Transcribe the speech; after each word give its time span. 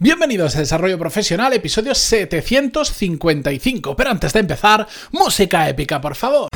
Bienvenidos 0.00 0.56
a 0.56 0.58
Desarrollo 0.58 0.98
Profesional, 0.98 1.52
episodio 1.52 1.94
755. 1.94 3.94
Pero 3.94 4.10
antes 4.10 4.32
de 4.32 4.40
empezar, 4.40 4.88
música 5.12 5.68
épica, 5.68 6.00
por 6.00 6.16
favor. 6.16 6.48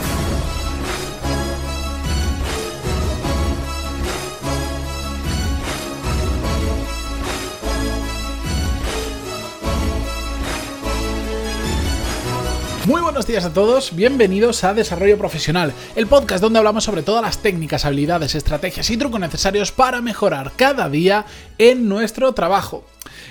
Muy 12.87 13.03
buenos 13.03 13.27
días 13.27 13.45
a 13.45 13.53
todos, 13.53 13.95
bienvenidos 13.95 14.65
a 14.65 14.75
Desarrollo 14.75 15.17
Profesional, 15.17 15.73
el 15.95 16.09
podcast 16.09 16.43
donde 16.43 16.59
hablamos 16.59 16.84
sobre 16.84 17.02
todas 17.02 17.23
las 17.23 17.39
técnicas, 17.39 17.84
habilidades, 17.84 18.34
estrategias 18.34 18.91
y 18.91 18.97
trucos 18.97 19.20
necesarios 19.20 19.70
para 19.70 20.01
mejorar 20.01 20.52
cada 20.57 20.89
día 20.89 21.25
en 21.59 21.89
nuestro 21.89 22.33
trabajo. 22.33 22.84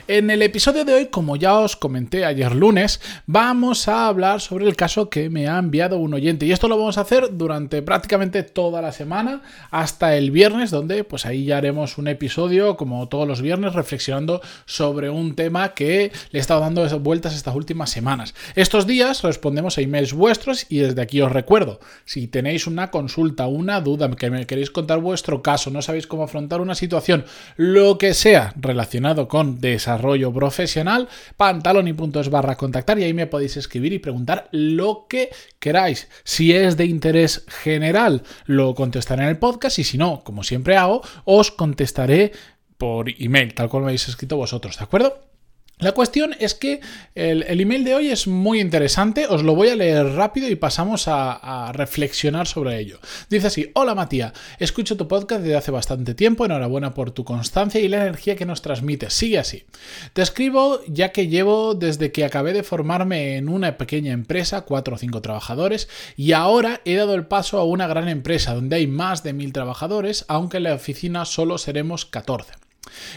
En 0.07 0.29
el 0.29 0.41
episodio 0.41 0.85
de 0.85 0.93
hoy, 0.93 1.05
como 1.07 1.35
ya 1.35 1.57
os 1.57 1.75
comenté 1.75 2.25
ayer 2.25 2.55
lunes, 2.55 3.01
vamos 3.25 3.87
a 3.87 4.07
hablar 4.07 4.41
sobre 4.41 4.65
el 4.65 4.75
caso 4.75 5.09
que 5.09 5.29
me 5.29 5.47
ha 5.47 5.57
enviado 5.57 5.97
un 5.97 6.14
oyente. 6.14 6.45
Y 6.45 6.51
esto 6.51 6.68
lo 6.68 6.78
vamos 6.78 6.97
a 6.97 7.01
hacer 7.01 7.37
durante 7.37 7.82
prácticamente 7.82 8.43
toda 8.43 8.81
la 8.81 8.92
semana 8.92 9.42
hasta 9.71 10.15
el 10.15 10.31
viernes, 10.31 10.71
donde 10.71 11.04
pues 11.04 11.25
ahí 11.25 11.45
ya 11.45 11.57
haremos 11.57 11.97
un 11.97 12.07
episodio, 12.07 12.78
como 12.78 13.07
todos 13.07 13.28
los 13.28 13.42
viernes, 13.42 13.73
reflexionando 13.73 14.42
sobre 14.65 15.09
un 15.09 15.36
tema 15.36 15.73
que 15.73 16.11
le 16.31 16.39
he 16.39 16.42
estado 16.42 16.61
dando 16.61 16.87
vueltas 17.00 17.36
estas 17.36 17.56
últimas 17.56 17.89
semanas. 17.89 18.33
Estos 18.56 18.87
días 18.87 19.23
respondemos 19.23 19.78
a 19.78 19.81
emails 19.81 20.14
vuestros 20.14 20.65
y 20.69 20.79
desde 20.79 21.01
aquí 21.01 21.21
os 21.21 21.31
recuerdo, 21.31 21.79
si 22.06 22.28
tenéis 22.28 22.67
una 22.67 22.92
consulta, 22.92 23.47
una 23.47 23.81
duda, 23.81 24.09
que 24.11 24.29
me 24.29 24.45
queréis 24.45 24.71
contar 24.71 25.00
vuestro 25.00 25.42
caso, 25.42 25.69
no 25.69 25.81
sabéis 25.81 26.07
cómo 26.07 26.23
afrontar 26.23 26.61
una 26.61 26.75
situación, 26.75 27.25
lo 27.56 27.97
que 27.97 28.14
sea 28.14 28.54
relacionado 28.56 29.28
con 29.28 29.59
desarrollo 29.77 30.33
profesional, 30.33 31.07
pantaloni.es 31.37 32.30
barra 32.30 32.55
contactar 32.55 32.99
y 32.99 33.03
ahí 33.03 33.13
me 33.13 33.27
podéis 33.27 33.58
escribir 33.58 33.94
y 33.94 34.00
preguntar 34.00 34.50
lo 34.52 35.06
que 35.08 35.30
queráis. 35.59 36.09
Si 36.23 36.53
es 36.53 36.78
de 36.78 36.86
interés 36.86 37.45
general, 37.47 38.23
lo 38.45 38.73
contestaré 38.75 39.23
en 39.23 39.30
el 39.30 39.39
podcast 39.39 39.80
y 39.80 39.84
si 39.84 39.97
no, 39.97 40.23
como 40.23 40.44
siempre 40.44 40.78
hago, 40.78 41.02
os 41.25 41.52
contestaré 41.52 42.31
por 42.78 43.09
email, 43.09 43.53
tal 43.53 43.69
como 43.69 43.81
me 43.81 43.89
habéis 43.89 44.08
escrito 44.08 44.38
vosotros, 44.38 44.78
¿de 44.78 44.84
acuerdo? 44.84 45.37
La 45.80 45.92
cuestión 45.92 46.36
es 46.39 46.56
que 46.56 46.81
el, 47.14 47.44
email 47.61 47.83
de 47.83 47.94
hoy 47.94 48.08
es 48.08 48.25
muy 48.25 48.59
interesante, 48.59 49.28
os 49.28 49.44
lo 49.44 49.53
voy 49.53 49.70
a 49.70 49.75
leer 49.75 50.08
rápido 50.14 50.50
y 50.50 50.56
pasamos 50.56 51.08
a, 51.08 51.72
reflexionar 51.72 52.47
sobre 52.47 52.80
ello. 52.80 53.00
Dice 53.30 53.45
así, 53.45 53.69
hola 53.75 53.94
Matías, 53.94 54.34
escucho 54.58 54.97
tu 54.97 55.08
podcast 55.08 55.44
desde 55.44 55.56
hace 55.56 55.69
bastante 55.69 56.16
tiempo, 56.16 56.45
enhorabuena 56.45 56.95
por 56.95 57.11
tu 57.11 57.23
constancia 57.23 57.80
y 57.80 57.89
la 57.89 57.97
energía 57.97 58.36
que 58.36 58.47
nos 58.47 58.64
transmites, 58.64 59.14
sigue 59.14 59.38
así. 59.38 59.66
Te 60.14 60.23
escribo 60.23 60.80
ya 60.88 61.11
que 61.11 61.28
llevo 61.28 61.75
desde 61.75 62.12
que 62.12 62.25
acabé 62.25 62.53
de 62.53 62.64
formarme 62.64 63.38
en 63.38 63.47
una 63.47 63.78
pequeña 63.78 64.14
empresa, 64.14 64.62
cuatro 64.62 64.95
o 64.95 64.97
cinco 64.97 65.22
trabajadores, 65.22 65.89
y 66.16 66.31
ahora 66.31 66.81
he 66.86 66.95
dado 66.95 67.14
el 67.14 67.28
paso 67.28 67.59
a 67.59 67.66
una 67.66 67.86
gran 67.86 68.09
empresa 68.09 68.56
donde 68.56 68.78
hay 68.78 68.88
más 68.88 69.22
de 69.22 69.34
mil 69.34 69.53
trabajadores, 69.53 70.25
aunque 70.28 70.58
en 70.58 70.64
la 70.64 70.73
oficina 70.73 71.25
solo 71.25 71.59
seremos 71.59 72.08
14. 72.08 72.67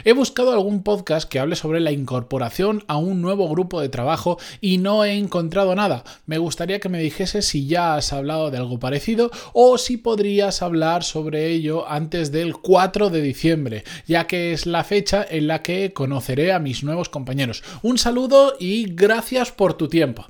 He 0.04 0.12
buscado 0.12 0.52
algún 0.52 0.82
podcast 0.82 1.28
que 1.28 1.38
hable 1.38 1.56
sobre 1.56 1.80
la 1.80 1.92
incorporación 1.92 2.84
a 2.88 2.96
un 2.96 3.22
nuevo 3.22 3.48
grupo 3.48 3.80
de 3.80 3.88
trabajo 3.88 4.38
y 4.60 4.78
no 4.78 5.04
he 5.04 5.14
encontrado 5.14 5.74
nada. 5.74 6.04
Me 6.26 6.38
gustaría 6.38 6.80
que 6.80 6.88
me 6.88 7.00
dijese 7.00 7.42
si 7.42 7.66
ya 7.66 7.94
has 7.94 8.12
hablado 8.12 8.50
de 8.50 8.58
algo 8.58 8.78
parecido 8.78 9.30
o 9.52 9.78
si 9.78 9.96
podrías 9.96 10.62
hablar 10.62 11.04
sobre 11.04 11.48
ello 11.48 11.88
antes 11.88 12.32
del 12.32 12.56
4 12.56 13.10
de 13.10 13.22
diciembre, 13.22 13.84
ya 14.06 14.26
que 14.26 14.52
es 14.52 14.66
la 14.66 14.84
fecha 14.84 15.26
en 15.28 15.46
la 15.46 15.62
que 15.62 15.92
conoceré 15.92 16.52
a 16.52 16.58
mis 16.58 16.82
nuevos 16.82 17.08
compañeros. 17.08 17.62
Un 17.82 17.98
saludo 17.98 18.54
y 18.58 18.92
gracias 18.94 19.52
por 19.52 19.74
tu 19.74 19.88
tiempo. 19.88 20.26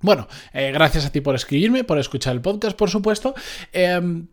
Bueno, 0.00 0.26
eh, 0.52 0.72
gracias 0.72 1.06
a 1.06 1.12
ti 1.12 1.20
por 1.20 1.36
escribirme, 1.36 1.84
por 1.84 1.98
escuchar 1.98 2.34
el 2.34 2.40
podcast, 2.40 2.76
por 2.76 2.90
supuesto. 2.90 3.34
Em, 3.72 4.26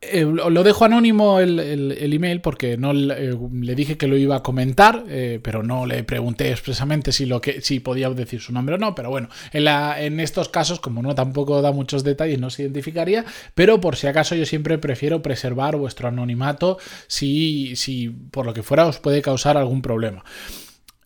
eh, 0.00 0.24
lo 0.24 0.62
dejo 0.62 0.84
anónimo 0.84 1.40
el, 1.40 2.12
email 2.12 2.40
porque 2.40 2.76
no 2.76 2.92
le, 2.92 3.74
dije 3.74 3.96
que 3.96 4.06
lo 4.06 4.16
iba 4.16 4.36
a 4.36 4.42
comentar, 4.44 5.04
eh, 5.08 5.40
pero 5.42 5.64
no 5.64 5.86
le 5.86 6.04
pregunté 6.04 6.52
expresamente 6.52 7.10
si, 7.10 7.26
lo 7.26 7.40
que, 7.40 7.60
si 7.62 7.80
podía 7.80 8.08
decir 8.10 8.40
su 8.40 8.52
nombre 8.52 8.76
o 8.76 8.78
no. 8.78 8.94
Pero 8.94 9.10
bueno, 9.10 9.28
en, 9.52 9.64
la, 9.64 10.00
en 10.00 10.20
estos 10.20 10.48
casos, 10.48 10.78
como 10.78 11.02
no 11.02 11.16
tampoco 11.16 11.60
da 11.62 11.72
muchos 11.72 12.04
detalles, 12.04 12.38
no 12.38 12.50
se 12.50 12.62
identificaría. 12.62 13.24
Pero 13.56 13.80
por 13.80 13.96
si 13.96 14.06
acaso, 14.06 14.36
yo 14.36 14.46
siempre 14.46 14.78
prefiero 14.78 15.20
preservar 15.20 15.76
vuestro 15.76 16.06
anonimato 16.06 16.78
si, 17.08 17.74
si 17.74 18.08
por 18.08 18.46
lo 18.46 18.54
que 18.54 18.62
fuera 18.62 18.86
os 18.86 19.00
puede 19.00 19.20
causar 19.20 19.56
algún 19.56 19.82
problema. 19.82 20.24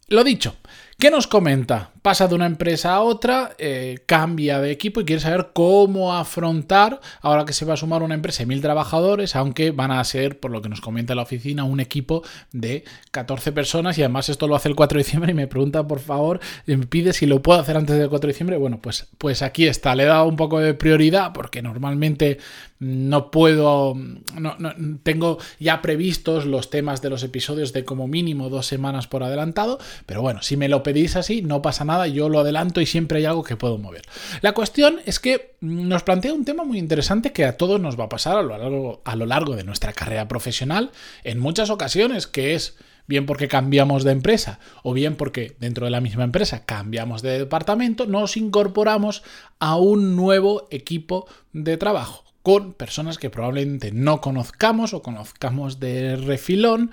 Lo 0.09 0.23
dicho, 0.23 0.57
¿qué 1.03 1.11
nos 1.11 1.27
comenta? 1.27 1.93
pasa 2.03 2.27
de 2.27 2.35
una 2.35 2.47
empresa 2.47 2.95
a 2.95 3.01
otra, 3.01 3.53
eh, 3.59 4.01
cambia 4.07 4.61
de 4.61 4.73
equipo 4.73 5.01
y 5.01 5.05
quiere 5.05 5.23
saber 5.23 5.51
cómo 5.53 6.15
afrontar, 6.15 7.01
ahora 7.21 7.45
que 7.45 7.53
se 7.53 7.65
va 7.65 7.75
a 7.75 7.77
sumar 7.77 8.03
una 8.03 8.15
empresa 8.15 8.41
de 8.41 8.47
mil 8.47 8.61
trabajadores, 8.61 9.37
aunque 9.37 9.71
van 9.71 9.93
a 9.93 10.03
ser, 10.03 10.41
por 10.41 10.51
lo 10.51 10.61
que 10.61 10.69
nos 10.69 10.81
comenta 10.81 11.15
la 11.15 11.23
oficina, 11.23 11.63
un 11.63 11.79
equipo 11.79 12.23
de 12.51 12.85
14 13.13 13.53
personas 13.53 13.97
y 13.99 14.03
además 14.03 14.29
esto 14.29 14.49
lo 14.49 14.57
hace 14.57 14.69
el 14.69 14.75
4 14.75 14.99
de 14.99 15.05
diciembre 15.05 15.31
y 15.31 15.35
me 15.35 15.47
pregunta 15.47 15.87
por 15.87 16.01
favor, 16.01 16.41
me 16.67 16.87
pide 16.89 17.13
si 17.13 17.27
lo 17.27 17.41
puedo 17.41 17.61
hacer 17.61 17.77
antes 17.77 17.97
del 17.97 18.09
4 18.09 18.27
de 18.27 18.33
diciembre. 18.33 18.57
Bueno, 18.57 18.81
pues, 18.81 19.07
pues 19.17 19.43
aquí 19.43 19.69
está, 19.69 19.95
le 19.95 20.03
he 20.03 20.07
dado 20.07 20.27
un 20.27 20.37
poco 20.37 20.59
de 20.59 20.75
prioridad 20.75 21.33
porque 21.33 21.63
normalmente 21.63 22.39
no 22.81 23.31
puedo, 23.31 23.95
no, 23.95 24.57
tengo 25.05 25.39
ya 25.61 25.81
previstos 25.83 26.47
los 26.47 26.69
temas 26.69 27.01
de 27.01 27.11
los 27.11 27.23
episodios 27.23 27.73
de 27.73 27.85
como 27.85 28.09
mínimo 28.09 28.49
dos 28.49 28.67
semanas 28.67 29.07
por 29.07 29.23
adelantado, 29.23 29.79
pero 30.05 30.21
bueno, 30.21 30.43
si 30.43 30.57
me 30.57 30.69
lo 30.69 30.83
pedís 30.93 31.17
así, 31.17 31.41
no 31.41 31.63
pasa 31.63 31.85
nada 31.85 32.07
yo 32.07 32.29
lo 32.29 32.41
adelanto 32.41 32.81
y 32.83 32.87
siempre 32.87 33.19
hay 33.19 33.25
algo 33.25 33.43
que 33.43 33.57
puedo 33.57 33.79
mover. 33.79 34.03
La 34.43 34.53
cuestión 34.53 35.01
es 35.07 35.19
que 35.19 35.55
nos 35.61 36.03
plantea 36.03 36.35
un 36.35 36.45
tema 36.45 36.65
muy 36.65 36.79
interesante 36.79 37.33
que 37.33 37.47
a 37.47 37.57
todos 37.57 37.81
nos 37.81 37.99
va 37.99 38.05
a 38.05 38.09
pasar 38.09 38.37
a 38.37 38.43
lo 38.43 38.59
largo, 38.59 39.01
a 39.05 39.17
lo 39.17 39.25
largo 39.25 39.57
de 39.57 39.65
nuestra 39.65 39.95
carrera 39.95 40.29
profesional 40.29 40.91
en 41.25 41.39
muchas 41.39 41.71
ocasiones, 41.71 42.27
que 42.27 42.55
es 42.55 42.77
bien 43.07 43.25
porque 43.25 43.49
cambiamos 43.49 44.05
de 44.05 44.13
empresa 44.13 44.59
o 44.83 44.93
bien 44.93 45.17
porque 45.17 45.57
dentro 45.59 45.87
de 45.87 45.91
la 45.91 46.03
misma 46.03 46.25
empresa 46.25 46.65
cambiamos 46.67 47.23
de 47.23 47.39
departamento, 47.39 48.07
nos 48.07 48.37
incorporamos 48.37 49.23
a 49.59 49.77
un 49.77 50.15
nuevo 50.15 50.69
equipo 50.71 51.27
de 51.55 51.79
trabajo 51.79 52.25
con 52.43 52.75
personas 52.75 53.19
que 53.19 53.31
probablemente 53.31 53.93
no 53.93 54.21
conozcamos 54.21 54.93
o 54.93 55.03
conozcamos 55.03 55.81
de 55.81 56.17
refilón, 56.17 56.91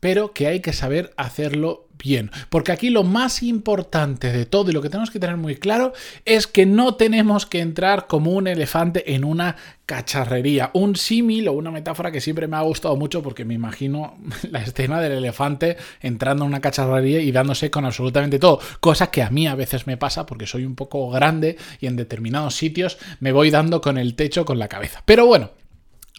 pero 0.00 0.32
que 0.32 0.46
hay 0.46 0.60
que 0.60 0.72
saber 0.72 1.12
hacerlo 1.16 1.89
bien. 2.02 2.30
Porque 2.48 2.72
aquí 2.72 2.90
lo 2.90 3.04
más 3.04 3.42
importante 3.42 4.32
de 4.32 4.46
todo 4.46 4.70
y 4.70 4.74
lo 4.74 4.82
que 4.82 4.88
tenemos 4.88 5.10
que 5.10 5.18
tener 5.18 5.36
muy 5.36 5.56
claro 5.56 5.92
es 6.24 6.46
que 6.46 6.66
no 6.66 6.94
tenemos 6.94 7.46
que 7.46 7.60
entrar 7.60 8.06
como 8.06 8.32
un 8.32 8.46
elefante 8.46 9.14
en 9.14 9.24
una 9.24 9.56
cacharrería. 9.86 10.70
Un 10.74 10.96
símil 10.96 11.48
o 11.48 11.52
una 11.52 11.70
metáfora 11.70 12.12
que 12.12 12.20
siempre 12.20 12.46
me 12.46 12.56
ha 12.56 12.60
gustado 12.60 12.96
mucho 12.96 13.22
porque 13.22 13.44
me 13.44 13.54
imagino 13.54 14.16
la 14.50 14.60
escena 14.62 15.00
del 15.00 15.12
elefante 15.12 15.76
entrando 16.00 16.44
en 16.44 16.50
una 16.50 16.60
cacharrería 16.60 17.20
y 17.20 17.32
dándose 17.32 17.70
con 17.70 17.84
absolutamente 17.84 18.38
todo. 18.38 18.60
Cosa 18.80 19.10
que 19.10 19.22
a 19.22 19.30
mí 19.30 19.46
a 19.46 19.54
veces 19.54 19.86
me 19.86 19.96
pasa 19.96 20.26
porque 20.26 20.46
soy 20.46 20.64
un 20.64 20.76
poco 20.76 21.10
grande 21.10 21.56
y 21.80 21.86
en 21.86 21.96
determinados 21.96 22.54
sitios 22.54 22.98
me 23.20 23.32
voy 23.32 23.50
dando 23.50 23.80
con 23.80 23.98
el 23.98 24.14
techo 24.14 24.44
con 24.44 24.58
la 24.58 24.68
cabeza. 24.68 25.02
Pero 25.04 25.26
bueno, 25.26 25.50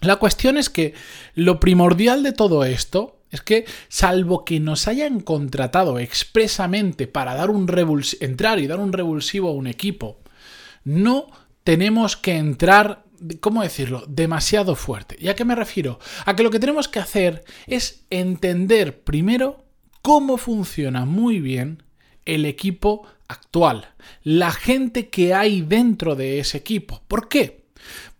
la 0.02 0.18
cuestión 0.18 0.58
es 0.58 0.70
que 0.70 0.94
lo 1.36 1.60
primordial 1.60 2.24
de 2.24 2.34
todo 2.34 2.66
esto 2.66 3.21
es 3.32 3.42
que, 3.42 3.66
salvo 3.88 4.46
que 4.46 4.60
nos 4.60 4.88
hayan 4.88 5.22
contratado 5.22 6.00
expresamente 6.00 7.08
para 7.08 7.34
dar 7.34 7.50
un 7.50 7.68
entrar 8.20 8.60
y 8.60 8.68
dar 8.68 8.80
un 8.80 8.94
revulsivo 8.94 9.50
a 9.50 9.54
un 9.54 9.68
equipo, 9.68 10.20
no 10.84 11.28
tenemos 11.64 12.18
que 12.18 12.36
entrar, 12.36 13.06
¿cómo 13.40 13.64
decirlo?, 13.64 14.04
demasiado 14.08 14.76
fuerte. 14.76 15.16
¿Y 15.20 15.30
a 15.30 15.36
qué 15.36 15.46
me 15.46 15.56
refiero? 15.56 16.00
A 16.26 16.36
que 16.36 16.44
lo 16.44 16.52
que 16.52 16.60
tenemos 16.60 16.88
que 16.88 17.00
hacer 17.00 17.44
es 17.68 18.06
entender 18.10 19.04
primero 19.04 19.64
cómo 20.02 20.38
funciona 20.38 21.06
muy 21.06 21.40
bien 21.40 21.84
el 22.26 22.46
equipo 22.46 23.08
actual, 23.28 23.94
la 24.24 24.52
gente 24.52 25.10
que 25.10 25.34
hay 25.34 25.62
dentro 25.62 26.16
de 26.16 26.40
ese 26.40 26.58
equipo. 26.58 27.02
¿Por 27.08 27.30
qué? 27.30 27.61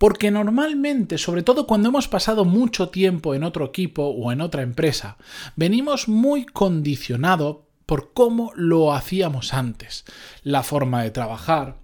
Porque 0.02 0.32
normalmente, 0.32 1.16
sobre 1.16 1.44
todo 1.44 1.64
cuando 1.64 1.90
hemos 1.90 2.08
pasado 2.08 2.44
mucho 2.44 2.88
tiempo 2.88 3.36
en 3.36 3.44
otro 3.44 3.66
equipo 3.66 4.02
o 4.02 4.32
en 4.32 4.40
otra 4.40 4.62
empresa, 4.62 5.16
venimos 5.54 6.08
muy 6.08 6.44
condicionados 6.44 7.58
por 7.86 8.12
cómo 8.12 8.50
lo 8.56 8.94
hacíamos 8.94 9.54
antes. 9.54 10.04
La 10.42 10.64
forma 10.64 11.04
de 11.04 11.12
trabajar, 11.12 11.76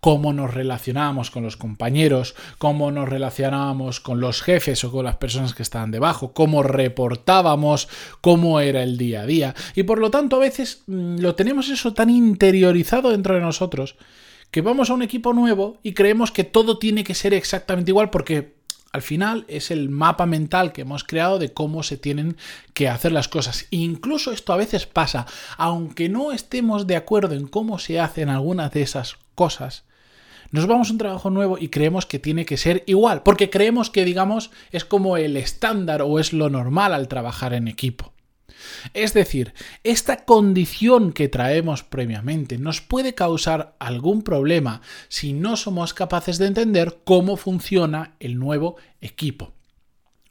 cómo 0.00 0.32
nos 0.32 0.54
relacionábamos 0.54 1.30
con 1.30 1.42
los 1.42 1.58
compañeros, 1.58 2.34
cómo 2.56 2.90
nos 2.90 3.10
relacionábamos 3.10 4.00
con 4.00 4.20
los 4.20 4.40
jefes 4.40 4.82
o 4.82 4.90
con 4.90 5.04
las 5.04 5.16
personas 5.16 5.52
que 5.52 5.62
estaban 5.62 5.90
debajo, 5.90 6.32
cómo 6.32 6.62
reportábamos, 6.62 7.90
cómo 8.22 8.60
era 8.60 8.82
el 8.82 8.96
día 8.96 9.20
a 9.20 9.26
día. 9.26 9.54
Y 9.74 9.82
por 9.82 9.98
lo 9.98 10.10
tanto 10.10 10.36
a 10.36 10.38
veces 10.38 10.82
mm, 10.86 11.18
lo 11.18 11.34
tenemos 11.34 11.68
eso 11.68 11.92
tan 11.92 12.08
interiorizado 12.08 13.10
dentro 13.10 13.34
de 13.34 13.42
nosotros 13.42 13.96
que 14.56 14.62
vamos 14.62 14.88
a 14.88 14.94
un 14.94 15.02
equipo 15.02 15.34
nuevo 15.34 15.76
y 15.82 15.92
creemos 15.92 16.32
que 16.32 16.42
todo 16.42 16.78
tiene 16.78 17.04
que 17.04 17.14
ser 17.14 17.34
exactamente 17.34 17.90
igual 17.90 18.08
porque 18.08 18.54
al 18.90 19.02
final 19.02 19.44
es 19.48 19.70
el 19.70 19.90
mapa 19.90 20.24
mental 20.24 20.72
que 20.72 20.80
hemos 20.80 21.04
creado 21.04 21.38
de 21.38 21.52
cómo 21.52 21.82
se 21.82 21.98
tienen 21.98 22.38
que 22.72 22.88
hacer 22.88 23.12
las 23.12 23.28
cosas. 23.28 23.66
incluso 23.68 24.32
esto 24.32 24.54
a 24.54 24.56
veces 24.56 24.86
pasa, 24.86 25.26
aunque 25.58 26.08
no 26.08 26.32
estemos 26.32 26.86
de 26.86 26.96
acuerdo 26.96 27.34
en 27.34 27.48
cómo 27.48 27.78
se 27.78 28.00
hacen 28.00 28.30
algunas 28.30 28.72
de 28.72 28.80
esas 28.80 29.18
cosas, 29.34 29.84
nos 30.52 30.66
vamos 30.66 30.88
a 30.88 30.92
un 30.92 30.98
trabajo 31.00 31.28
nuevo 31.28 31.58
y 31.58 31.68
creemos 31.68 32.06
que 32.06 32.18
tiene 32.18 32.46
que 32.46 32.56
ser 32.56 32.82
igual, 32.86 33.22
porque 33.24 33.50
creemos 33.50 33.90
que, 33.90 34.06
digamos, 34.06 34.50
es 34.72 34.86
como 34.86 35.18
el 35.18 35.36
estándar 35.36 36.00
o 36.00 36.18
es 36.18 36.32
lo 36.32 36.48
normal 36.48 36.94
al 36.94 37.08
trabajar 37.08 37.52
en 37.52 37.68
equipo. 37.68 38.14
Es 38.94 39.14
decir, 39.14 39.54
esta 39.84 40.24
condición 40.24 41.12
que 41.12 41.28
traemos 41.28 41.82
previamente 41.82 42.58
nos 42.58 42.80
puede 42.80 43.14
causar 43.14 43.76
algún 43.78 44.22
problema 44.22 44.80
si 45.08 45.32
no 45.32 45.56
somos 45.56 45.94
capaces 45.94 46.38
de 46.38 46.46
entender 46.46 46.98
cómo 47.04 47.36
funciona 47.36 48.16
el 48.20 48.38
nuevo 48.38 48.76
equipo. 49.00 49.52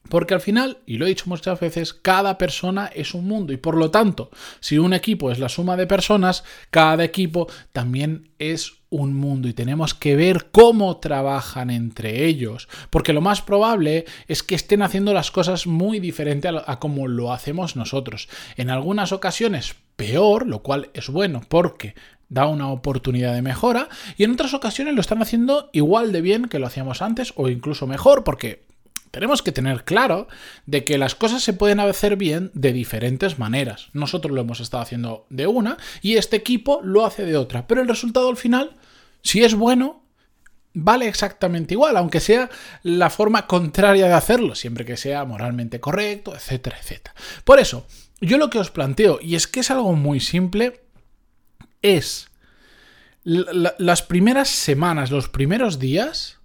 Porque 0.10 0.36
al 0.36 0.42
final, 0.42 0.80
y 0.86 0.98
lo 0.98 1.06
he 1.06 1.10
dicho 1.10 1.25
muchas 1.27 1.60
veces, 1.60 1.94
cada 1.94 2.38
persona 2.38 2.88
es 2.94 3.13
un 3.13 3.27
mundo 3.27 3.54
y 3.54 3.57
por 3.57 3.75
lo 3.75 3.89
tanto, 3.89 4.30
si 4.60 4.78
un 4.78 4.94
equipo 4.94 5.31
es 5.31 5.39
la 5.39 5.50
suma 5.50 5.75
de 5.78 5.88
personas, 5.88 6.44
cada 6.69 7.04
equipo 7.04 7.48
también 7.71 8.30
es 8.38 8.74
un 8.95 9.13
mundo 9.13 9.47
y 9.47 9.53
tenemos 9.53 9.94
que 9.94 10.15
ver 10.15 10.47
cómo 10.51 10.97
trabajan 10.97 11.69
entre 11.69 12.25
ellos, 12.25 12.68
porque 12.89 13.13
lo 13.13 13.21
más 13.21 13.42
probable 13.42 14.06
es 14.27 14.44
que 14.44 14.56
estén 14.56 14.81
haciendo 14.81 15.13
las 15.13 15.31
cosas 15.31 15.68
muy 15.68 16.00
diferente 16.00 16.47
a, 16.47 16.80
como 16.80 17.07
lo 17.07 17.31
hacemos 17.31 17.75
nosotros. 17.75 18.30
En 18.57 18.69
algunas 18.69 19.12
ocasiones 19.12 19.75
peor, 19.95 20.47
lo 20.47 20.59
cual 20.59 20.89
es 20.94 21.09
bueno 21.09 21.42
porque 21.47 21.95
da 22.30 22.47
una 22.47 22.69
oportunidad 22.69 23.33
de 23.33 23.42
mejora 23.42 23.88
y 24.18 24.24
en 24.24 24.31
otras 24.31 24.53
ocasiones 24.53 24.95
lo 24.95 25.01
están 25.01 25.21
haciendo 25.21 25.69
igual 25.74 26.12
de 26.12 26.21
bien 26.21 26.45
que 26.45 26.59
lo 26.59 26.68
hacíamos 26.68 27.01
antes 27.01 27.33
o 27.36 27.50
incluso 27.50 27.86
mejor 27.88 28.24
porque 28.24 28.63
tenemos 29.16 29.42
que 29.42 29.54
tener 29.54 29.86
claro 29.86 30.28
de 30.66 30.84
que 30.84 30.98
las 30.98 31.16
cosas 31.16 31.42
se 31.42 31.54
pueden 31.54 31.80
hacer 31.80 32.18
bien 32.18 32.52
de 32.54 32.74
diferentes 32.74 33.40
maneras. 33.40 33.88
Nosotros 33.94 34.36
lo 34.36 34.42
hemos 34.42 34.60
estado 34.60 34.84
haciendo 34.84 35.26
de 35.30 35.48
una 35.48 35.78
y 36.02 36.18
este 36.18 36.36
equipo 36.36 36.82
lo 36.84 37.06
hace 37.06 37.24
de 37.24 37.38
otra. 37.38 37.66
Pero 37.66 37.80
el 37.80 37.88
resultado 37.88 38.28
al 38.28 38.36
final, 38.36 38.76
si 39.22 39.42
es 39.46 39.56
bueno, 39.56 40.04
vale 40.74 41.08
exactamente 41.08 41.76
igual, 41.76 41.96
aunque 41.96 42.20
sea 42.20 42.50
la 42.84 43.10
forma 43.10 43.48
contraria 43.48 44.08
de 44.08 44.16
hacerlo, 44.16 44.54
siempre 44.54 44.84
que 44.84 44.98
sea 44.98 45.24
moralmente 45.24 45.80
correcto, 45.80 46.36
etcétera, 46.36 46.78
etcétera. 46.78 47.16
Por 47.46 47.62
eso, 47.62 47.88
yo 48.20 48.38
lo 48.38 48.50
que 48.50 48.60
os 48.60 48.70
planteo, 48.70 49.20
y 49.22 49.36
es 49.36 49.48
que 49.48 49.62
es 49.62 49.72
algo 49.72 49.94
muy 49.94 50.20
simple, 50.20 50.82
es 51.82 52.28
las 53.24 54.02
primeras 54.02 54.50
semanas, 54.50 55.10
los 55.10 55.30
primeros 55.30 55.80
días, 55.80 56.40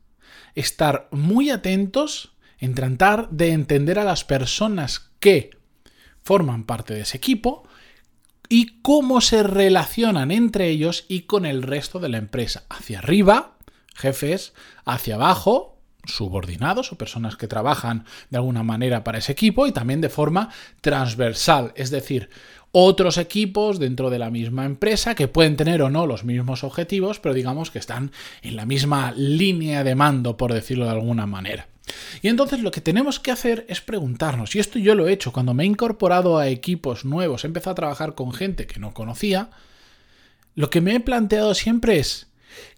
estar 0.54 1.08
muy 1.10 1.50
atentos 1.50 2.36
en 2.60 2.74
tratar 2.74 3.28
de 3.30 3.52
entender 3.52 3.98
a 3.98 4.04
las 4.04 4.24
personas 4.24 5.10
que 5.18 5.50
forman 6.22 6.64
parte 6.64 6.94
de 6.94 7.00
ese 7.00 7.16
equipo 7.16 7.64
y 8.48 8.80
cómo 8.82 9.20
se 9.20 9.42
relacionan 9.42 10.30
entre 10.30 10.68
ellos 10.68 11.04
y 11.08 11.22
con 11.22 11.46
el 11.46 11.62
resto 11.62 11.98
de 11.98 12.08
la 12.08 12.18
empresa. 12.18 12.64
Hacia 12.68 12.98
arriba, 12.98 13.56
jefes, 13.94 14.52
hacia 14.84 15.14
abajo, 15.14 15.78
subordinados 16.04 16.92
o 16.92 16.98
personas 16.98 17.36
que 17.36 17.46
trabajan 17.46 18.04
de 18.30 18.38
alguna 18.38 18.62
manera 18.62 19.04
para 19.04 19.18
ese 19.18 19.32
equipo 19.32 19.66
y 19.66 19.72
también 19.72 20.00
de 20.00 20.08
forma 20.08 20.50
transversal, 20.80 21.72
es 21.76 21.90
decir, 21.90 22.30
otros 22.72 23.18
equipos 23.18 23.78
dentro 23.78 24.10
de 24.10 24.18
la 24.18 24.30
misma 24.30 24.64
empresa 24.64 25.14
que 25.14 25.28
pueden 25.28 25.56
tener 25.56 25.82
o 25.82 25.90
no 25.90 26.06
los 26.06 26.24
mismos 26.24 26.64
objetivos, 26.64 27.18
pero 27.18 27.34
digamos 27.34 27.70
que 27.70 27.78
están 27.78 28.12
en 28.42 28.56
la 28.56 28.66
misma 28.66 29.12
línea 29.12 29.84
de 29.84 29.94
mando, 29.94 30.36
por 30.36 30.52
decirlo 30.52 30.84
de 30.84 30.92
alguna 30.92 31.26
manera. 31.26 31.69
Y 32.22 32.28
entonces 32.28 32.60
lo 32.60 32.70
que 32.70 32.80
tenemos 32.80 33.18
que 33.18 33.30
hacer 33.30 33.64
es 33.68 33.80
preguntarnos, 33.80 34.54
y 34.54 34.58
esto 34.58 34.78
yo 34.78 34.94
lo 34.94 35.08
he 35.08 35.12
hecho 35.12 35.32
cuando 35.32 35.54
me 35.54 35.64
he 35.64 35.66
incorporado 35.66 36.38
a 36.38 36.48
equipos 36.48 37.04
nuevos, 37.04 37.44
he 37.44 37.46
empezado 37.48 37.72
a 37.72 37.76
trabajar 37.76 38.14
con 38.14 38.32
gente 38.32 38.66
que 38.66 38.80
no 38.80 38.94
conocía, 38.94 39.50
lo 40.54 40.70
que 40.70 40.80
me 40.80 40.94
he 40.94 41.00
planteado 41.00 41.54
siempre 41.54 41.98
es, 41.98 42.28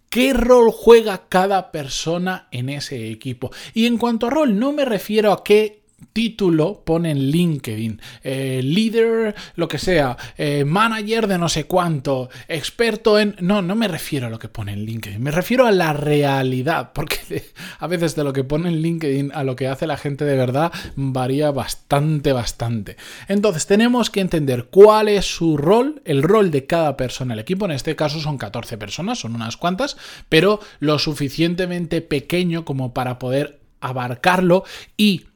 ¿qué 0.08 0.32
rol 0.32 0.70
juega 0.70 1.28
cada 1.28 1.72
persona 1.72 2.48
en 2.50 2.68
ese 2.68 3.10
equipo? 3.10 3.50
Y 3.74 3.86
en 3.86 3.98
cuanto 3.98 4.26
a 4.26 4.30
rol, 4.30 4.58
no 4.58 4.72
me 4.72 4.84
refiero 4.84 5.32
a 5.32 5.42
qué 5.42 5.81
título 6.12 6.82
pone 6.84 7.10
en 7.10 7.30
LinkedIn, 7.30 8.00
eh, 8.22 8.60
líder, 8.62 9.34
lo 9.56 9.68
que 9.68 9.78
sea, 9.78 10.16
eh, 10.36 10.64
manager 10.64 11.26
de 11.26 11.38
no 11.38 11.48
sé 11.48 11.64
cuánto, 11.64 12.28
experto 12.48 13.18
en... 13.18 13.36
No, 13.40 13.62
no 13.62 13.74
me 13.74 13.88
refiero 13.88 14.26
a 14.26 14.30
lo 14.30 14.38
que 14.38 14.48
pone 14.48 14.72
en 14.72 14.84
LinkedIn, 14.84 15.22
me 15.22 15.30
refiero 15.30 15.66
a 15.66 15.72
la 15.72 15.92
realidad, 15.92 16.92
porque 16.94 17.52
a 17.78 17.86
veces 17.86 18.14
de 18.14 18.24
lo 18.24 18.32
que 18.32 18.44
pone 18.44 18.68
en 18.68 18.82
LinkedIn 18.82 19.32
a 19.34 19.44
lo 19.44 19.56
que 19.56 19.68
hace 19.68 19.86
la 19.86 19.96
gente 19.96 20.24
de 20.24 20.36
verdad 20.36 20.72
varía 20.96 21.50
bastante, 21.50 22.32
bastante. 22.32 22.96
Entonces 23.28 23.66
tenemos 23.66 24.10
que 24.10 24.20
entender 24.20 24.66
cuál 24.70 25.08
es 25.08 25.26
su 25.26 25.56
rol, 25.56 26.02
el 26.04 26.22
rol 26.22 26.50
de 26.50 26.66
cada 26.66 26.96
persona. 26.96 27.34
El 27.34 27.40
equipo 27.40 27.64
en 27.64 27.72
este 27.72 27.96
caso 27.96 28.20
son 28.20 28.38
14 28.38 28.78
personas, 28.78 29.20
son 29.20 29.34
unas 29.34 29.56
cuantas, 29.56 29.96
pero 30.28 30.60
lo 30.80 30.98
suficientemente 30.98 32.00
pequeño 32.00 32.64
como 32.64 32.92
para 32.92 33.18
poder 33.18 33.60
abarcarlo 33.80 34.64
y 34.96 35.26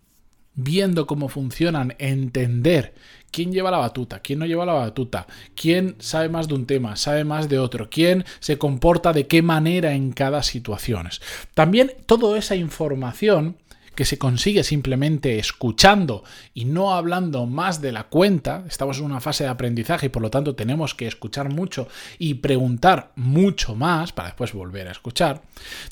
viendo 0.56 1.06
cómo 1.06 1.28
funcionan, 1.28 1.94
entender 1.98 2.94
quién 3.30 3.52
lleva 3.52 3.70
la 3.70 3.78
batuta, 3.78 4.20
quién 4.20 4.38
no 4.38 4.46
lleva 4.46 4.66
la 4.66 4.72
batuta, 4.72 5.26
quién 5.54 5.94
sabe 5.98 6.28
más 6.28 6.48
de 6.48 6.54
un 6.54 6.66
tema, 6.66 6.96
sabe 6.96 7.24
más 7.24 7.48
de 7.48 7.58
otro, 7.58 7.88
quién 7.90 8.24
se 8.40 8.58
comporta 8.58 9.12
de 9.12 9.26
qué 9.26 9.42
manera 9.42 9.92
en 9.92 10.12
cada 10.12 10.42
situación. 10.42 11.08
También 11.54 11.92
toda 12.06 12.38
esa 12.38 12.56
información 12.56 13.56
que 13.96 14.04
se 14.04 14.18
consigue 14.18 14.62
simplemente 14.62 15.38
escuchando 15.38 16.22
y 16.54 16.66
no 16.66 16.94
hablando 16.94 17.46
más 17.46 17.80
de 17.80 17.90
la 17.90 18.04
cuenta. 18.04 18.64
Estamos 18.68 18.98
en 18.98 19.06
una 19.06 19.20
fase 19.20 19.44
de 19.44 19.50
aprendizaje 19.50 20.06
y 20.06 20.10
por 20.10 20.22
lo 20.22 20.30
tanto 20.30 20.54
tenemos 20.54 20.94
que 20.94 21.06
escuchar 21.08 21.48
mucho 21.48 21.88
y 22.18 22.34
preguntar 22.34 23.12
mucho 23.16 23.74
más 23.74 24.12
para 24.12 24.28
después 24.28 24.52
volver 24.52 24.86
a 24.86 24.92
escuchar. 24.92 25.42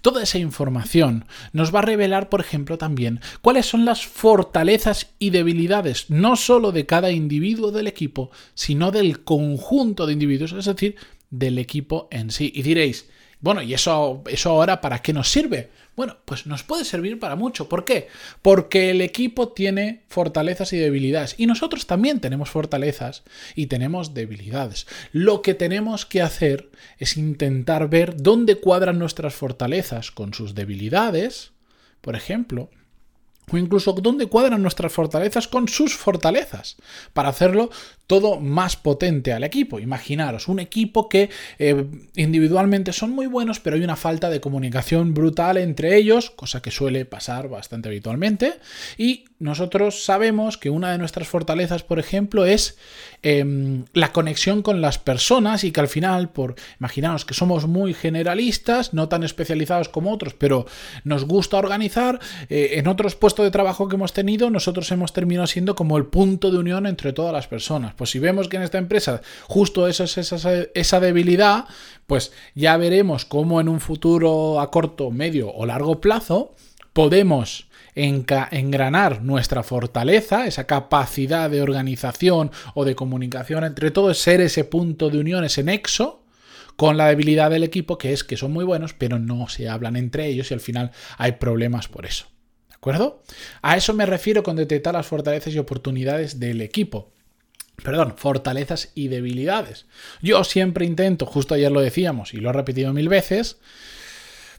Toda 0.03 0.23
esa 0.23 0.39
información 0.39 1.25
nos 1.53 1.75
va 1.75 1.81
a 1.81 1.83
revelar, 1.83 2.29
por 2.29 2.41
ejemplo, 2.41 2.79
también 2.79 3.21
cuáles 3.41 3.67
son 3.67 3.85
las 3.85 4.06
fortalezas 4.06 5.15
y 5.19 5.31
debilidades, 5.31 6.11
no 6.11 6.37
solo 6.37 6.71
de 6.71 6.87
cada 6.87 7.11
individuo 7.11 7.73
del 7.73 7.87
equipo, 7.87 8.31
sino 8.55 8.91
del 8.93 9.25
conjunto 9.25 10.06
de 10.06 10.12
individuos, 10.12 10.53
es 10.53 10.67
decir, 10.67 10.97
del 11.31 11.59
equipo 11.59 12.09
en 12.11 12.31
sí. 12.31 12.53
Y 12.55 12.62
diréis, 12.62 13.09
bueno, 13.41 13.62
¿y 13.62 13.75
eso, 13.75 14.23
eso 14.27 14.51
ahora 14.51 14.81
para 14.81 15.01
qué 15.01 15.12
nos 15.12 15.31
sirve? 15.31 15.71
Bueno, 15.96 16.17
pues 16.25 16.46
nos 16.46 16.64
puede 16.64 16.85
servir 16.85 17.20
para 17.20 17.37
mucho. 17.37 17.69
¿Por 17.69 17.85
qué? 17.85 18.08
Porque 18.43 18.91
el 18.91 19.00
equipo 19.00 19.50
tiene 19.50 20.02
fortalezas 20.08 20.73
y 20.73 20.79
debilidades. 20.79 21.37
Y 21.38 21.46
nosotros 21.46 21.87
también 21.87 22.20
tenemos 22.20 22.50
fortalezas 22.50 23.23
y 23.55 23.67
tenemos 23.67 24.12
debilidades. 24.12 24.87
Lo 25.12 25.41
que 25.41 25.55
tenemos 25.55 26.05
que 26.05 26.23
hacer 26.23 26.70
es 26.98 27.17
intentar 27.17 27.89
ver 27.89 28.17
dónde 28.17 28.56
cuadran 28.56 28.98
nuestras 28.98 29.34
fortalezas 29.34 30.10
con 30.10 30.34
sus 30.34 30.55
debilidades. 30.55 31.53
Por 32.01 32.17
ejemplo, 32.17 32.70
o 33.51 33.58
incluso 33.58 33.93
dónde 33.93 34.27
cuadran 34.27 34.63
nuestras 34.63 34.93
fortalezas 34.93 35.48
con 35.48 35.69
sus 35.69 35.94
fortalezas, 35.94 36.77
para 37.13 37.29
hacerlo 37.29 37.70
todo 38.06 38.39
más 38.39 38.77
potente 38.77 39.32
al 39.32 39.44
equipo. 39.44 39.81
Imaginaros, 39.81 40.48
un 40.48 40.60
equipo 40.60 41.08
que 41.08 41.31
eh, 41.58 41.86
individualmente 42.17 42.93
son 42.93 43.10
muy 43.10 43.27
buenos, 43.27 43.60
pero 43.60 43.77
hay 43.77 43.82
una 43.82 43.96
falta 43.96 44.29
de 44.31 44.41
comunicación 44.41 45.15
brutal 45.15 45.56
entre 45.56 45.96
ellos, 45.96 46.31
cosa 46.31 46.60
que 46.60 46.70
suele 46.70 47.05
pasar 47.05 47.48
bastante 47.48 47.89
habitualmente, 47.89 48.55
y 48.98 49.24
nosotros 49.39 50.05
sabemos 50.05 50.58
que 50.58 50.70
una 50.70 50.93
de 50.93 50.98
nuestras 50.98 51.29
fortalezas, 51.29 51.82
por 51.82 51.98
ejemplo, 51.98 52.44
es 52.46 52.79
em, 53.22 53.84
la 53.93 54.13
conexión 54.13 54.63
con 54.63 54.81
las 54.81 54.98
personas 54.98 55.65
y 55.65 55.72
que 55.72 55.81
al 55.81 55.89
final, 55.89 56.31
por 56.31 56.55
imaginaros 56.79 57.24
que 57.24 57.34
somos 57.34 57.67
muy 57.67 57.94
generalistas, 57.94 58.94
no 58.94 59.08
tan 59.08 59.22
especializados 59.22 59.89
como 59.89 60.13
otros, 60.13 60.34
pero 60.34 60.67
nos 61.05 61.24
gusta 61.24 61.56
organizar, 61.56 62.20
eh, 62.48 62.72
en 62.74 62.86
otros 62.86 63.17
puestos 63.17 63.33
de 63.43 63.50
trabajo 63.50 63.88
que 63.88 63.96
hemos 63.96 64.12
tenido, 64.12 64.50
nosotros 64.50 64.91
hemos 64.93 65.12
terminado 65.12 65.46
siendo 65.46 65.74
como 65.74 65.96
el 65.96 66.06
punto 66.06 66.50
de 66.50 66.58
unión 66.58 66.86
entre 66.86 67.12
todas 67.12 67.32
las 67.32 67.48
personas. 67.48 67.94
Pues 67.94 68.10
si 68.10 68.19
vemos 68.19 68.48
que 68.48 68.56
en 68.56 68.62
esta 68.62 68.79
empresa 68.79 69.20
justo 69.44 69.88
eso 69.88 70.05
es 70.05 70.17
esa, 70.19 70.38
esa 70.74 71.00
debilidad, 71.00 71.64
pues 72.06 72.32
ya 72.55 72.76
veremos 72.76 73.24
cómo 73.24 73.60
en 73.60 73.69
un 73.69 73.81
futuro 73.81 74.60
a 74.60 74.70
corto, 74.70 75.10
medio 75.10 75.53
o 75.53 75.67
largo 75.67 76.00
plazo 76.00 76.55
podemos 76.93 77.69
engranar 77.96 79.22
nuestra 79.22 79.62
fortaleza, 79.62 80.46
esa 80.46 80.67
capacidad 80.67 81.48
de 81.48 81.62
organización 81.62 82.50
o 82.74 82.84
de 82.84 82.94
comunicación 82.94 83.64
entre 83.64 83.91
todos, 83.91 84.19
ser 84.19 84.41
ese 84.41 84.64
punto 84.64 85.10
de 85.10 85.19
unión, 85.19 85.44
ese 85.44 85.62
nexo, 85.62 86.24
con 86.76 86.96
la 86.96 87.06
debilidad 87.06 87.50
del 87.50 87.62
equipo, 87.62 87.98
que 87.98 88.12
es 88.12 88.24
que 88.24 88.36
son 88.36 88.53
muy 88.53 88.64
buenos, 88.64 88.94
pero 88.94 89.19
no 89.19 89.48
se 89.48 89.69
hablan 89.69 89.96
entre 89.96 90.26
ellos 90.26 90.50
y 90.50 90.55
al 90.55 90.60
final 90.60 90.91
hay 91.19 91.32
problemas 91.32 91.88
por 91.88 92.05
eso. 92.06 92.26
¿De 92.84 92.91
acuerdo? 92.91 93.22
A 93.62 93.79
eso 93.79 93.94
me 93.94 94.05
refiero 94.05 94.43
con 94.43 94.56
detectar 94.56 94.93
las 94.93 95.06
fortalezas 95.06 95.55
y 95.55 95.58
oportunidades 95.58 96.38
del 96.38 96.60
equipo. 96.60 97.12
Perdón, 97.82 98.12
fortalezas 98.19 98.93
y 98.94 99.08
debilidades. 99.08 99.86
Yo 100.20 100.44
siempre 100.44 100.84
intento, 100.84 101.24
justo 101.24 101.55
ayer 101.55 101.72
lo 101.72 101.81
decíamos 101.81 102.34
y 102.34 102.36
lo 102.36 102.50
he 102.50 102.53
repetido 102.53 102.93
mil 102.93 103.08
veces, 103.08 103.56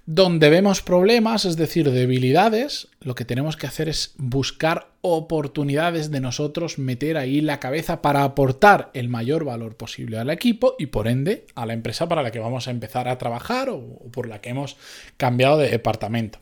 donde 0.08 0.50
vemos 0.50 0.82
problemas, 0.82 1.46
es 1.46 1.56
decir, 1.56 1.92
debilidades, 1.92 2.88
lo 3.00 3.14
que 3.14 3.26
tenemos 3.26 3.58
que 3.58 3.68
hacer 3.68 3.90
es 3.90 4.16
buscar 4.18 4.90
oportunidades 5.02 6.10
de 6.10 6.20
nosotros 6.20 6.80
meter 6.80 7.18
ahí 7.18 7.42
la 7.42 7.60
cabeza 7.60 8.02
para 8.02 8.24
aportar 8.24 8.90
el 8.96 9.08
mayor 9.08 9.46
valor 9.46 9.78
posible 9.78 10.18
al 10.18 10.32
equipo 10.32 10.76
y 10.80 10.88
por 10.88 11.08
ende 11.08 11.46
a 11.54 11.68
la 11.68 11.74
empresa 11.74 12.10
para 12.10 12.24
la 12.24 12.32
que 12.32 12.40
vamos 12.40 12.68
a 12.68 12.72
empezar 12.72 13.08
a 13.08 13.20
trabajar 13.20 13.70
o 13.70 14.00
por 14.12 14.28
la 14.28 14.42
que 14.42 14.50
hemos 14.50 14.78
cambiado 15.16 15.60
de 15.60 15.70
departamento. 15.70 16.40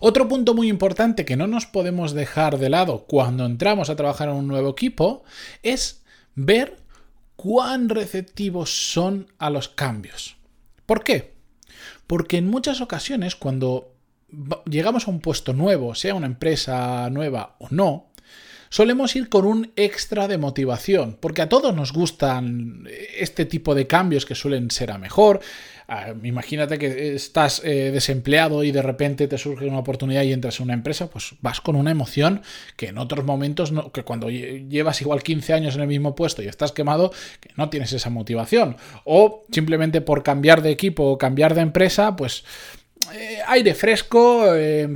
Otro 0.00 0.28
punto 0.28 0.54
muy 0.54 0.68
importante 0.68 1.24
que 1.24 1.36
no 1.36 1.46
nos 1.46 1.66
podemos 1.66 2.12
dejar 2.12 2.58
de 2.58 2.70
lado 2.70 3.06
cuando 3.06 3.46
entramos 3.46 3.90
a 3.90 3.96
trabajar 3.96 4.28
en 4.28 4.36
un 4.36 4.48
nuevo 4.48 4.70
equipo 4.70 5.24
es 5.62 6.02
ver 6.34 6.76
cuán 7.36 7.88
receptivos 7.88 8.92
son 8.92 9.28
a 9.38 9.50
los 9.50 9.68
cambios. 9.68 10.36
¿Por 10.86 11.04
qué? 11.04 11.34
Porque 12.06 12.36
en 12.36 12.48
muchas 12.48 12.80
ocasiones 12.80 13.36
cuando 13.36 13.94
llegamos 14.64 15.06
a 15.06 15.10
un 15.10 15.20
puesto 15.20 15.52
nuevo, 15.52 15.94
sea 15.94 16.14
una 16.14 16.26
empresa 16.26 17.08
nueva 17.10 17.56
o 17.58 17.68
no, 17.70 18.09
solemos 18.70 19.14
ir 19.16 19.28
con 19.28 19.44
un 19.44 19.72
extra 19.76 20.28
de 20.28 20.38
motivación, 20.38 21.18
porque 21.20 21.42
a 21.42 21.48
todos 21.48 21.74
nos 21.74 21.92
gustan 21.92 22.88
este 23.18 23.44
tipo 23.44 23.74
de 23.74 23.86
cambios 23.86 24.24
que 24.24 24.34
suelen 24.34 24.70
ser 24.70 24.92
a 24.92 24.98
mejor. 24.98 25.40
Ah, 25.92 26.14
imagínate 26.22 26.78
que 26.78 27.16
estás 27.16 27.62
eh, 27.64 27.90
desempleado 27.92 28.62
y 28.62 28.70
de 28.70 28.80
repente 28.80 29.26
te 29.26 29.36
surge 29.36 29.66
una 29.66 29.80
oportunidad 29.80 30.22
y 30.22 30.32
entras 30.32 30.60
en 30.60 30.64
una 30.66 30.74
empresa, 30.74 31.10
pues 31.10 31.34
vas 31.40 31.60
con 31.60 31.74
una 31.74 31.90
emoción 31.90 32.42
que 32.76 32.86
en 32.86 32.98
otros 32.98 33.24
momentos, 33.24 33.72
no, 33.72 33.90
que 33.90 34.04
cuando 34.04 34.30
llevas 34.30 35.00
igual 35.00 35.24
15 35.24 35.52
años 35.52 35.74
en 35.74 35.80
el 35.80 35.88
mismo 35.88 36.14
puesto 36.14 36.44
y 36.44 36.46
estás 36.46 36.70
quemado, 36.70 37.12
que 37.40 37.50
no 37.56 37.70
tienes 37.70 37.92
esa 37.92 38.08
motivación. 38.08 38.76
O 39.04 39.46
simplemente 39.50 40.00
por 40.00 40.22
cambiar 40.22 40.62
de 40.62 40.70
equipo 40.70 41.10
o 41.10 41.18
cambiar 41.18 41.56
de 41.56 41.62
empresa, 41.62 42.14
pues 42.14 42.44
eh, 43.12 43.38
aire 43.46 43.74
fresco, 43.74 44.44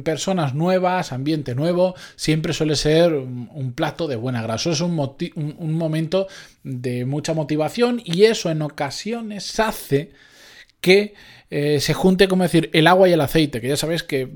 personas 0.05 0.55
nuevas, 0.55 1.13
ambiente 1.13 1.55
nuevo, 1.55 1.95
siempre 2.17 2.53
suele 2.53 2.77
ser 2.77 3.13
un, 3.13 3.73
plato 3.75 4.07
de 4.07 4.17
buena 4.17 4.43
grasa. 4.43 4.71
es 4.71 4.81
un, 4.81 4.95
momento 4.95 6.29
de 6.63 7.05
mucha 7.05 7.35
motivación 7.35 8.01
y 8.05 8.25
eso 8.25 8.51
en 8.51 8.63
ocasiones 8.63 9.59
hace 9.59 10.13
que 10.85 11.15
eh, 11.49 11.81
se 11.81 11.95
junte, 11.95 12.29
como 12.29 12.43
decir, 12.43 12.69
el 12.75 12.87
agua 12.87 13.09
y 13.09 13.15
el 13.15 13.21
aceite, 13.23 13.63
que 13.63 13.69
ya 13.69 13.77
sabéis 13.79 14.03
que, 14.03 14.29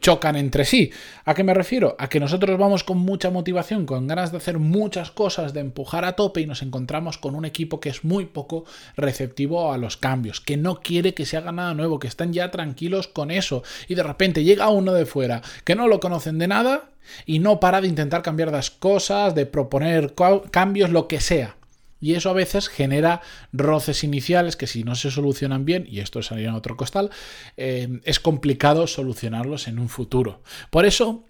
chocan 0.00 0.36
entre 0.36 0.64
sí. 0.64 0.92
¿A 1.24 1.34
qué 1.34 1.42
me 1.42 1.52
refiero? 1.52 1.96
A 1.98 2.08
que 2.08 2.20
nosotros 2.20 2.56
vamos 2.60 2.84
con 2.84 2.98
mucha 2.98 3.28
motivación, 3.30 3.86
con 3.86 4.06
ganas 4.06 4.30
de 4.30 4.36
hacer 4.36 4.60
muchas 4.60 5.10
cosas, 5.10 5.52
de 5.52 5.60
empujar 5.60 6.04
a 6.04 6.12
tope 6.12 6.42
y 6.42 6.46
nos 6.46 6.62
encontramos 6.62 7.18
con 7.18 7.34
un 7.34 7.44
equipo 7.44 7.80
que 7.80 7.88
es 7.88 8.04
muy 8.04 8.26
poco 8.26 8.66
receptivo 8.96 9.72
a 9.72 9.78
los 9.78 9.96
cambios, 9.96 10.40
que 10.40 10.56
no 10.56 10.80
quiere 10.80 11.12
que 11.12 11.26
se 11.26 11.36
haga 11.36 11.50
nada 11.50 11.74
nuevo, 11.74 11.98
que 11.98 12.06
están 12.06 12.32
ya 12.32 12.52
tranquilos 12.52 13.08
con 13.08 13.32
eso 13.32 13.64
y 13.88 13.96
de 13.96 14.04
repente 14.04 14.44
llega 14.44 14.68
uno 14.68 14.92
de 14.92 15.06
fuera 15.06 15.42
que 15.64 15.74
no 15.74 15.88
lo 15.88 15.98
conocen 15.98 16.38
de 16.38 16.46
nada 16.46 16.90
y 17.24 17.40
no 17.40 17.58
para 17.58 17.80
de 17.80 17.88
intentar 17.88 18.22
cambiar 18.22 18.52
las 18.52 18.70
cosas, 18.70 19.34
de 19.34 19.46
proponer 19.46 20.14
cambios, 20.52 20.90
lo 20.90 21.08
que 21.08 21.20
sea. 21.20 21.56
Y 22.00 22.14
eso 22.14 22.30
a 22.30 22.34
veces 22.34 22.68
genera 22.68 23.22
roces 23.52 24.04
iniciales 24.04 24.56
que 24.56 24.66
si 24.66 24.84
no 24.84 24.94
se 24.94 25.10
solucionan 25.10 25.64
bien, 25.64 25.86
y 25.88 26.00
esto 26.00 26.18
es 26.18 26.26
salir 26.26 26.48
a 26.48 26.56
otro 26.56 26.76
costal, 26.76 27.10
eh, 27.56 28.00
es 28.04 28.20
complicado 28.20 28.86
solucionarlos 28.86 29.66
en 29.68 29.78
un 29.78 29.88
futuro. 29.88 30.42
Por 30.70 30.84
eso, 30.84 31.24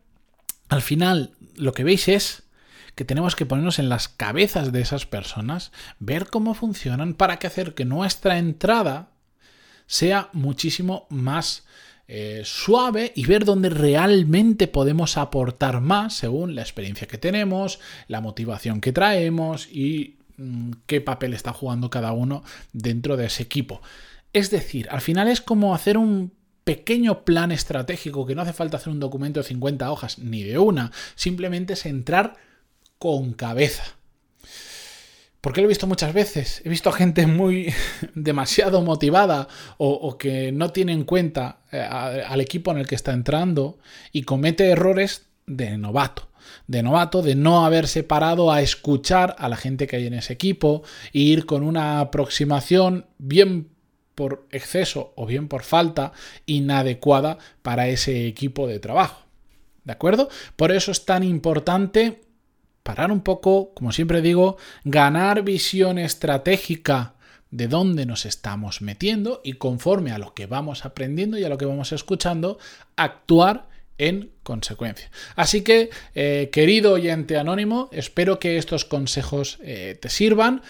al 0.69 0.83
final, 0.83 1.33
lo 1.55 1.73
que 1.73 1.85
veis 1.85 2.09
es 2.09 2.43
que 2.97 3.05
tenemos 3.05 3.37
que 3.37 3.47
ponernos 3.47 3.79
en 3.79 3.89
las 3.89 4.09
cabezas 4.09 4.73
de 4.73 4.81
esas 4.81 5.07
personas, 5.07 5.71
ver 6.01 6.29
cómo 6.29 6.55
funcionan 6.55 7.15
para 7.15 7.39
que 7.39 7.47
hacer 7.47 7.75
que 7.75 7.85
nuestra 7.85 8.39
entrada 8.39 9.11
sea 9.87 10.31
muchísimo 10.33 11.07
más 11.11 11.65
eh, 12.09 12.43
suave 12.45 13.13
y 13.15 13.27
ver 13.27 13.45
dónde 13.45 13.69
realmente 13.69 14.67
podemos 14.67 15.17
aportar 15.17 15.81
más 15.81 16.15
según 16.15 16.55
la 16.55 16.63
experiencia 16.63 17.07
que 17.07 17.19
tenemos, 17.19 17.81
la 18.09 18.21
motivación 18.21 18.81
que 18.81 18.93
traemos 18.93 19.69
y 19.71 20.16
qué 20.87 21.01
papel 21.01 21.35
está 21.35 21.53
jugando 21.53 21.91
cada 21.91 22.13
uno 22.13 22.43
dentro 22.73 23.17
de 23.17 23.27
ese 23.27 23.43
equipo. 23.43 23.81
Es 24.33 24.51
decir, 24.51 24.89
al 24.91 25.01
final 25.01 25.29
es 25.29 25.41
como 25.41 25.75
hacer 25.75 25.97
un 25.97 26.33
pequeño 26.65 27.25
plan 27.25 27.53
estratégico 27.53 28.27
que 28.27 28.35
no 28.35 28.43
hace 28.43 28.53
falta 28.53 28.77
hacer 28.77 28.93
un 28.93 29.01
documento 29.01 29.41
de 29.41 29.45
50 29.45 29.91
hojas 29.91 30.19
ni 30.19 30.43
de 30.43 30.59
una, 30.59 30.91
simplemente 31.15 31.75
es 31.75 31.87
entrar 31.87 32.37
con 32.99 33.35
cabeza. 33.35 33.85
Porque 35.41 35.61
lo 35.61 35.67
he 35.67 35.69
visto 35.69 35.87
muchas 35.87 36.13
veces. 36.13 36.61
He 36.65 36.69
visto 36.69 36.91
gente 36.91 37.29
muy 37.29 37.73
demasiado 38.17 38.83
motivada 38.83 39.47
o, 39.79 40.19
que 40.19 40.51
no 40.51 40.73
tiene 40.73 40.93
en 40.93 41.05
cuenta 41.05 41.61
eh, 41.71 41.79
al 41.79 42.41
equipo 42.41 42.73
en 42.73 42.79
el 42.79 42.89
que 42.89 42.97
está 42.97 43.13
entrando 43.13 43.79
y 44.11 44.23
comete 44.23 44.69
errores 44.69 45.27
de 45.47 45.79
novato 45.79 46.29
de 46.67 46.83
novato, 46.83 47.23
de 47.23 47.35
no 47.35 47.65
haberse 47.65 48.03
parado 48.03 48.53
a 48.53 48.63
escuchar 48.63 49.37
a 49.39 49.49
la 49.49 49.57
gente 49.57 49.87
que 49.87 49.97
hay 49.97 50.07
en 50.07 50.15
ese 50.15 50.33
equipo 50.33 50.83
e 51.13 51.21
ir 51.21 51.47
con 51.47 51.63
una 51.63 52.01
aproximación 52.01 53.07
bien 53.19 53.69
por 54.15 54.47
exceso 54.51 55.13
o 55.17 55.27
bien 55.27 55.49
por 55.49 55.63
falta 55.63 56.13
inadecuada 56.47 57.39
para 57.63 57.89
ese 57.89 58.27
equipo 58.27 58.67
de 58.67 58.79
trabajo. 58.79 59.27
¿De 59.85 59.93
acuerdo? 59.93 60.29
Por 60.57 60.73
eso 60.73 60.91
es 60.91 61.05
tan 61.05 61.23
importante 61.23 62.23
parar 62.83 63.13
un 63.13 63.21
poco, 63.21 63.73
como 63.75 63.93
siempre 63.93 64.23
digo, 64.23 64.57
ganar 64.85 65.43
visión 65.43 65.99
estratégica 65.99 67.15
de 67.51 67.69
dónde 67.69 68.07
nos 68.07 68.27
estamos 68.27 68.83
metiendo 68.83 69.41
y 69.45 69.55
conforme 69.55 70.13
a 70.13 70.19
lo 70.19 70.35
que 70.35 70.47
vamos 70.47 70.85
aprendiendo 70.85 71.39
y 71.39 71.45
a 71.45 71.49
lo 71.49 71.59
que 71.59 71.67
vamos 71.67 71.93
escuchando, 71.93 72.59
actuar 72.97 73.69
en 73.99 74.33
consecuencia. 74.43 75.11
Así 75.35 75.63
que, 75.63 75.91
eh, 76.15 76.51
querido 76.53 76.93
oyente 76.93 77.37
anónimo, 77.37 77.89
espero 77.93 78.39
que 78.39 78.59
estos 78.59 78.85
consejos 78.85 79.59
eh, 79.63 79.99
te 80.01 80.09
sirvan. 80.09 80.63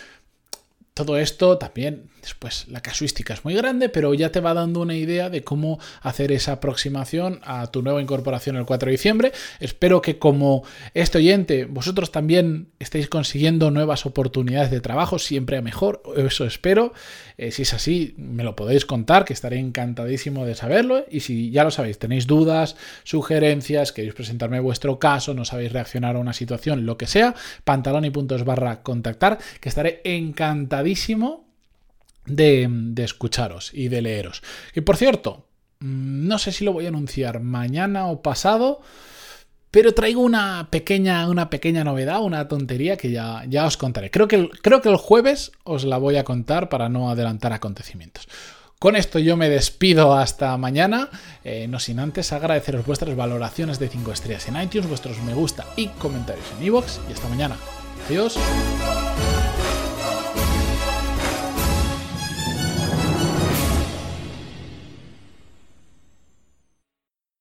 Todo 0.94 1.18
esto 1.18 1.58
también 1.58 2.10
Después 2.26 2.66
la 2.66 2.80
casuística 2.80 3.34
es 3.34 3.44
muy 3.44 3.54
grande, 3.54 3.88
pero 3.88 4.12
ya 4.12 4.32
te 4.32 4.40
va 4.40 4.52
dando 4.52 4.80
una 4.80 4.96
idea 4.96 5.30
de 5.30 5.44
cómo 5.44 5.78
hacer 6.02 6.32
esa 6.32 6.54
aproximación 6.54 7.38
a 7.44 7.68
tu 7.68 7.82
nueva 7.82 8.02
incorporación 8.02 8.56
el 8.56 8.66
4 8.66 8.86
de 8.88 8.90
diciembre. 8.90 9.32
Espero 9.60 10.02
que 10.02 10.18
como 10.18 10.64
este 10.92 11.18
oyente 11.18 11.66
vosotros 11.66 12.10
también 12.10 12.66
estéis 12.80 13.08
consiguiendo 13.08 13.70
nuevas 13.70 14.06
oportunidades 14.06 14.72
de 14.72 14.80
trabajo, 14.80 15.20
siempre 15.20 15.56
a 15.56 15.62
mejor, 15.62 16.02
eso 16.16 16.44
espero. 16.44 16.92
Eh, 17.38 17.52
si 17.52 17.62
es 17.62 17.72
así, 17.74 18.14
me 18.16 18.42
lo 18.42 18.56
podéis 18.56 18.86
contar, 18.86 19.24
que 19.24 19.32
estaré 19.32 19.60
encantadísimo 19.60 20.44
de 20.44 20.56
saberlo. 20.56 21.04
Y 21.08 21.20
si 21.20 21.52
ya 21.52 21.62
lo 21.62 21.70
sabéis, 21.70 22.00
tenéis 22.00 22.26
dudas, 22.26 22.74
sugerencias, 23.04 23.92
queréis 23.92 24.14
presentarme 24.14 24.58
vuestro 24.58 24.98
caso, 24.98 25.32
no 25.32 25.44
sabéis 25.44 25.72
reaccionar 25.72 26.16
a 26.16 26.18
una 26.18 26.32
situación, 26.32 26.86
lo 26.86 26.98
que 26.98 27.06
sea, 27.06 27.36
puntos 28.12 28.44
barra 28.44 28.82
contactar, 28.82 29.38
que 29.60 29.68
estaré 29.68 30.00
encantadísimo 30.02 31.45
de, 32.26 32.92
escucharos 32.98 33.70
y 33.72 33.88
de 33.88 34.02
leeros. 34.02 34.42
Y 34.74 34.82
por 34.82 34.96
cierto, 34.96 35.46
mm, 35.80 36.26
no 36.26 36.38
sé 36.38 36.52
si 36.52 36.64
lo 36.64 36.72
voy 36.72 36.86
a 36.86 36.88
anunciar 36.88 37.40
mañana 37.40 38.06
o 38.06 38.22
pasado, 38.22 38.80
pero 39.70 39.94
traigo 39.94 40.22
una 40.22 40.68
pequeña, 40.70 41.28
una 41.28 41.50
pequeña 41.50 41.84
novedad, 41.84 42.22
una 42.22 42.48
tontería 42.48 42.96
que 42.96 43.10
ya, 43.10 43.44
ya 43.48 43.66
os 43.66 43.76
contaré. 43.76 44.10
Creo 44.10 44.28
que, 44.28 44.36
el, 44.36 44.50
creo 44.62 44.80
que 44.80 44.88
el 44.88 44.96
jueves 44.96 45.52
os 45.64 45.84
la 45.84 45.98
voy 45.98 46.16
a 46.16 46.24
contar 46.24 46.68
para 46.68 46.88
no 46.88 47.10
adelantar 47.10 47.52
acontecimientos. 47.52 48.28
Con 48.78 48.94
esto 48.94 49.18
yo 49.18 49.38
me 49.38 49.48
despido 49.48 50.14
hasta 50.14 50.56
mañana, 50.58 51.08
eh, 51.44 51.66
no 51.66 51.78
sin 51.78 51.98
antes 51.98 52.32
agradeceros 52.32 52.84
vuestras 52.84 53.16
valoraciones 53.16 53.78
de 53.78 53.88
5 53.88 54.12
estrellas 54.12 54.48
en 54.48 54.60
iTunes, 54.60 54.88
vuestros 54.88 55.18
me 55.22 55.32
gusta 55.32 55.64
y 55.76 55.88
comentarios 55.88 56.46
en 56.58 56.66
iVoox 56.66 56.98
y 57.08 57.12
hasta 57.14 57.28
mañana. 57.28 57.56
Adiós. 58.06 58.38